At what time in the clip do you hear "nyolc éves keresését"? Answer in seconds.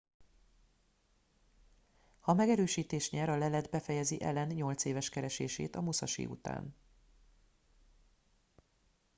4.47-5.75